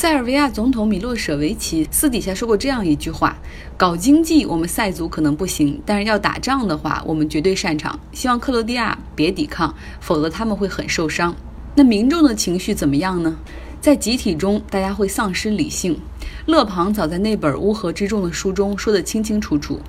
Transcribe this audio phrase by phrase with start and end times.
[0.00, 3.36] 塞尔维亚总统米洛舍维奇私底下说过这样一句话
[3.76, 7.98] ：“搞经济，我们塞族可能不行，但是要打仗的话，我们绝对擅长。
[8.12, 11.34] 希望克罗地亚别抵抗，否则他们会很受伤。”
[11.74, 13.36] 那民众的情绪怎么样呢？
[13.80, 15.98] 在集体中，大家会丧失理性。
[16.46, 19.80] 勒庞早在那本《乌合之众》的书中说得清清楚楚，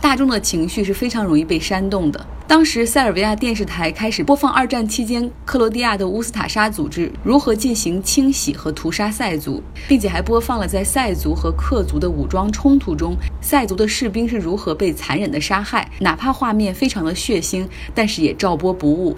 [0.00, 2.26] 大众的情绪是非常容易被煽动的。
[2.48, 15.90] 当时，塞尔维亚电视台开始播放二战期间克罗地亚的乌斯塔沙组织如何进行清洗和屠杀塞族，并且还播放了在塞族和克族的武装冲突中，塞族的士兵是如何被残忍的杀害。
[16.00, 19.14] 哪怕画面非常的血腥，但是也照播不误。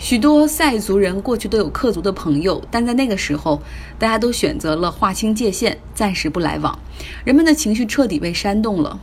[0.00, 3.60] 许多塞族人过去都有克族的朋友，但在那个时候，
[3.98, 6.76] 大家都选择了划清界限，暂时不来往。
[7.22, 8.98] 人们的情绪彻底被煽动了。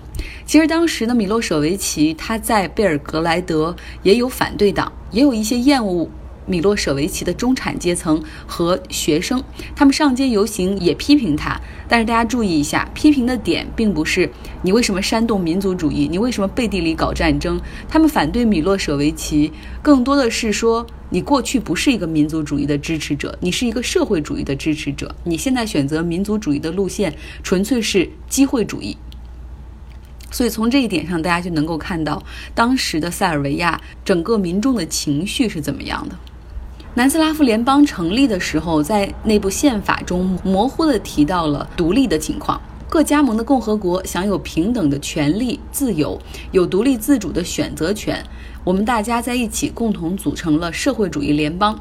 [0.48, 6.10] 其实当时的米洛舍维奇他在贝尔格莱德也有反对党，也有一些厌恶。
[6.48, 9.44] 米洛舍维奇的中产阶层和学生，
[9.76, 11.60] 他们上街游行也批评他。
[11.88, 14.30] 但是大家注意一下，批评的点并不是
[14.62, 17.62] 你为什么煽动民族主义，你为什么背地里搞战争。
[17.88, 25.14] 他们反对米洛舍维奇，更多的是说你过去不是一个民族主义的支持者，你是一个社会主义的支持者。
[25.24, 28.98] 你现在选择民族主义的路线，纯粹是机会主义。
[30.30, 32.22] 所以从这一点上，大家就能够看到
[32.54, 36.18] 当时的塞尔维亚整个民众的情绪是怎么样的。
[36.98, 42.60] 南斯拉夫联邦成立的时候，在内部宪法中模糊地提到了独立的情况。
[42.90, 46.20] 各加盟的共和国享有平等的权利、自由，
[46.52, 48.26] 有独立自主的选择权。
[48.68, 51.80] 我们大家在一起共同组成了社会主义联邦。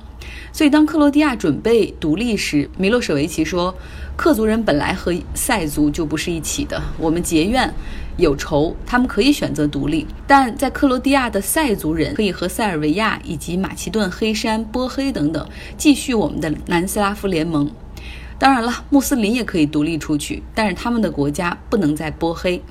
[0.53, 3.75] 所以，当克罗地亚准备独立时，米洛舍维奇说
[4.17, 7.75] ：“克族人本来和塞族就不是一起的，我们结怨。”
[8.19, 15.45] 有仇，他们可以选择独立，但在克罗地亚的塞族人可以和塞尔维亚以及马其顿、黑山、波黑等等
[15.77, 17.69] 继续我们的南斯拉夫联盟。
[18.39, 22.63] 当然了，穆斯林也可以独立出去，但是他们的国家不能在波黑。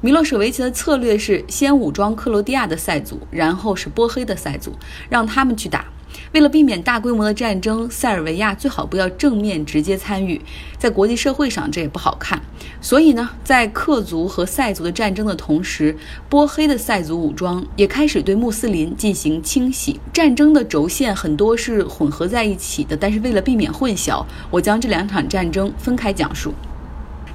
[0.00, 4.72] 米洛舍维奇的策略是先武装克罗地亚的塞族，然后是波黑的塞族，
[5.08, 5.86] 让他们去打。
[6.32, 10.40] 为了避免大规模的战争，塞尔维亚最好不要正面直接参与，
[10.78, 12.40] 在国际社会上这也不好看。
[12.80, 15.96] 所以呢，在克族和塞族的战争的同时，
[16.28, 19.98] 波黑的塞族武装也开始对穆斯林进行清洗。
[20.12, 26.54] 战争的轴线很多是混合在一起的，但是为了避免混淆，我将这两场战争分开讲述。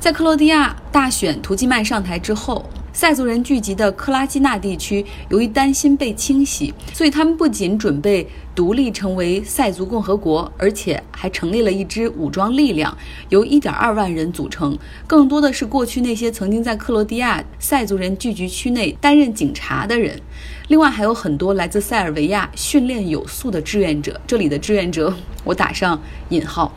[0.03, 2.69] 在克罗地亚大选图基曼上台之后。
[2.91, 12.95] 塞族人聚集的克拉基纳地区，由于担心被清洗，所以他们不仅准备独立成为塞族共和国，而且还成立了一支武装力量，
[13.29, 14.77] 由1.2万人组成，
[15.07, 20.21] 更多的是过去那些曾经在克罗地亚塞族人聚集区内担任警察的人。
[20.67, 25.11] 另外还有很多来自塞尔维亚训练有素的志愿者，这里的志愿者
[25.43, 25.99] 我打上
[26.29, 26.71] 引号。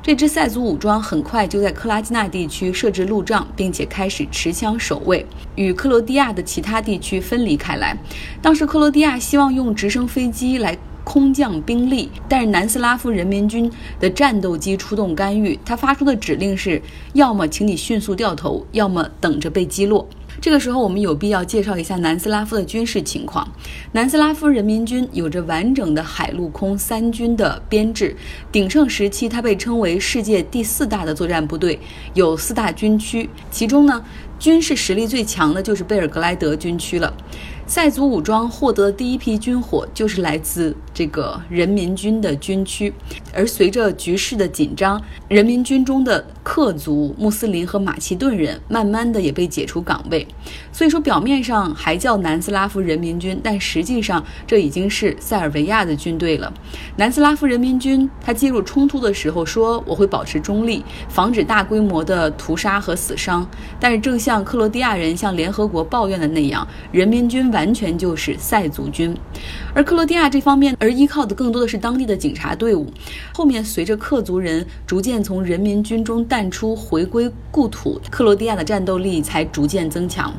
[0.00, 5.26] 这支塞族武装很快就在克拉基纳地区设置路障，并且开始持枪守卫，
[5.56, 7.96] 与克罗地亚的其他地区分离开来。
[8.40, 13.70] 当时克罗地亚希望用直升飞机来空降兵力，但是南斯拉夫人民军
[14.00, 16.80] 的战斗机出动干预，他发出的指令是：
[17.12, 20.08] 要么请你迅速掉头，要么等着被击落。
[20.40, 23.46] 这个时候，我们有必要介绍一下南斯拉夫的军事情况。
[23.92, 28.16] 南斯拉夫人民军有着完整的海陆空三军的编制，
[28.52, 31.78] 鼎盛时期，它被称为世界第四大的作战部队，
[32.14, 34.02] 有四大军区，其中呢，
[34.38, 37.12] 军事实力最强的就是贝尔格莱德军区了。
[37.66, 42.92] 塞族武装获得的第一批军火就是来自这个人民军的军区，
[43.32, 50.26] 而随着局势的紧张，人民军中的克族、穆斯林和马其顿人慢慢的也被解除岗位。
[50.72, 56.52] 所以说，表面上还叫南斯拉夫人民军，但实际上这已经是塞尔维亚的军队了。
[56.96, 63.48] 南斯拉夫人民军他介入冲突的时候说：“我会保持中立，防止大规模的屠杀和死伤。”
[63.78, 69.16] 但是，正像克罗地亚人向联合国抱怨的那样，人民军完全就是塞族军，
[69.72, 72.86] 而克罗地亚这方面而而依靠的更多的是当地的警察队伍。
[73.34, 80.32] 后面随着克族人逐渐从人民军中淡出，回归故土，克罗地亚的战斗力才逐渐增强。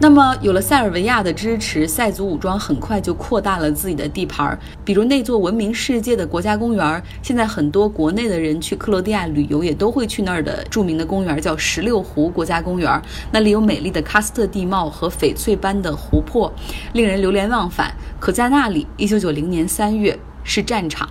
[0.00, 4.58] 那么，有了塞尔维亚的支持，塞族武装很快就扩大了自己的地盘。
[4.84, 13.00] 比如那座闻名世界的国家公园，现在很多国内的人去克罗地亚旅游也都会去那儿的著名的公园，叫石榴湖国家公园。
[13.30, 16.52] 那里有美丽的喀斯特地貌和翡翠般的湖泊，
[16.92, 17.94] 令人流连忘返。
[18.18, 21.08] 可在那里，一九九零年三月是战场，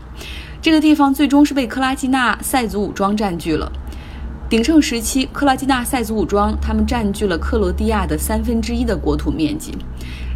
[0.62, 3.71] 这个地方最终是被克拉基纳塞族武装占据了。
[4.50, 9.74] 鼎盛时期，克拉基纳塞族武装他们占据了克罗地亚的三分之一的国土面积。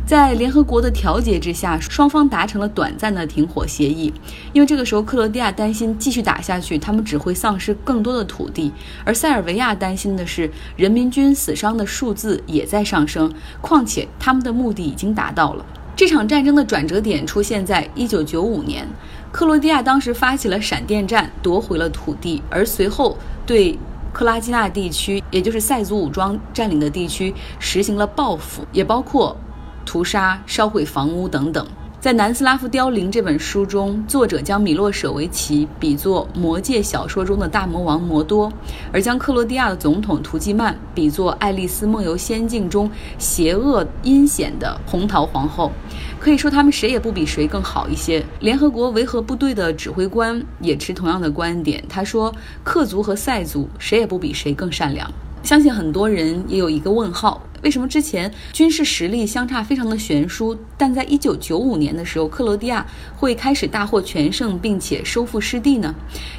[0.08, 4.12] 在联合国的调解之下，双方达成了短暂的停火协议。
[4.54, 8.72] 因为这个时候，克罗地亚担心继续打下去，他们只会丧失更多的土地；
[9.04, 13.32] 而塞尔维亚担心的是，人民军死伤的数字也在上升。
[13.62, 15.66] 况且，他们的目的已经达到了。
[15.96, 18.88] 这场战争的转折点出现在1995年，
[19.32, 23.78] 克罗地亚当时发起了闪电战，夺回了土地，而随后对
[24.18, 29.38] 克拉基纳地区，也就是塞族武装占领的地区，实行了报复，也包括。
[29.86, 31.68] 屠杀、烧毁房屋等等。
[32.00, 38.54] 在《南斯拉夫凋零》这本书中，作者将米洛舍维奇比作《魔界》小说中的大魔王摩多，
[38.94, 45.72] 而将克罗地亚的总统图季曼比作《爱丽丝梦游仙境》中邪恶阴险的红桃皇后。
[46.20, 48.24] 可以说，他们谁也不比谁更好一些。
[48.42, 52.32] 联合国维和部队的指挥官也持同样的观点，他说
[52.64, 55.12] ：“克族和塞族谁也不比谁更善良。”
[55.42, 57.42] 相信很多人也有一个问号。
[57.64, 65.94] 为什么之前军事实力相差非常的悬殊，但在一九九五年的时候，克罗地亚会开始大获全胜，并且收复失地呢？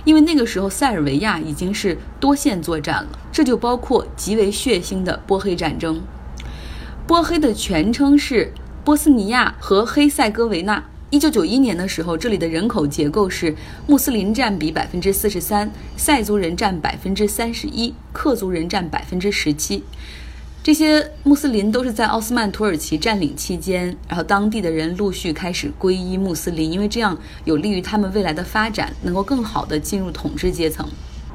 [0.05, 6.01] 因为那个时候塞尔维亚已经是多线作战了，这就包括极为血腥的波黑战争。
[7.07, 8.53] 波黑的全称是
[8.85, 10.85] 波斯尼亚和黑塞哥维那。
[11.11, 13.57] 一九九一年的时候，这里的人口结构是
[13.87, 19.83] 穆斯林占比百分之四十三，塞族人占百分之三十一，克族人占百分之十七。
[20.69, 27.17] 这些穆斯林都是在奥斯曼土耳其占领期间，然后当地的人陆续开始皈依穆斯林，因为这样
[27.47, 30.87] 有利于他们未来的发展，能够更好的进入统治阶层。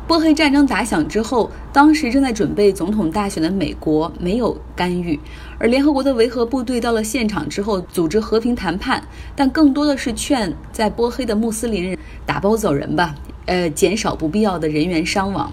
[0.08, 5.20] 波黑战争打响之后，当时正在准备总统大选的美国没有干预，
[5.58, 9.04] 而联合国的维和部队到了现场之后，组织和平谈判，
[9.36, 13.16] 但更多的是劝在波黑的穆斯林人打包走人吧，
[13.48, 15.52] 呃，减少不必要的人员伤亡。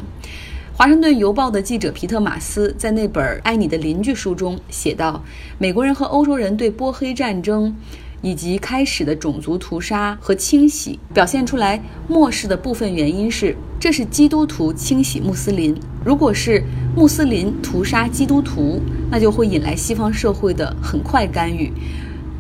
[0.81, 5.23] 华盛顿邮报的记者皮特马斯在那本《爱你的邻居》书中写道
[5.61, 7.77] ：“美国人和欧洲人对波黑战争
[8.23, 15.79] 以及开始的种族屠杀和清洗表现出来漠视的部分原因是，这是基督徒清洗穆斯林。
[16.03, 16.65] 如果是
[16.97, 18.81] 穆斯林屠杀基督徒，
[19.11, 21.71] 那就会引来西方社会的很快干预。”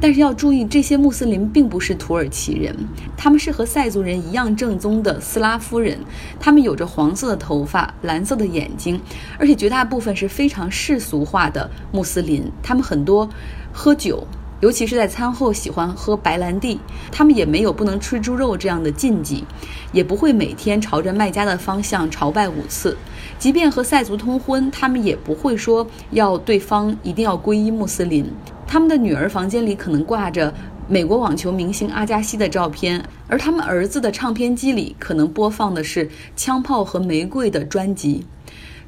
[0.00, 2.74] 但是要注意，这些穆斯林并不是土耳其人，
[3.18, 5.98] 他们是和塞族人一样正宗的斯拉夫人，
[6.40, 8.98] 他们有着黄色的头发、蓝色的眼睛，
[9.38, 12.50] 而且绝大部分是非常世俗化的穆斯林。
[12.62, 13.28] 他们很多
[13.72, 14.26] 喝酒，
[14.60, 16.80] 尤其是在餐后喜欢喝白兰地。
[17.12, 19.44] 他们也没有不能吃猪肉这样的禁忌，
[19.92, 22.96] 也不会每天朝着麦加的方向朝拜五次。
[23.38, 28.24] 即便和塞族通婚，他们也不会说要对方一定要皈依穆斯林。
[28.72, 30.54] 他们的女儿房间里可能挂着
[30.86, 36.06] 美国网球明星阿加西的照片，而他们儿子的唱片机里可能播放的是
[36.36, 38.24] 《枪炮和玫瑰》的专辑。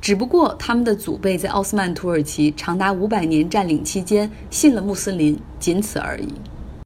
[0.01, 6.29] 只不过他们的祖辈在奥斯曼土耳其长达五百年占领期间信了穆斯林，仅此而已。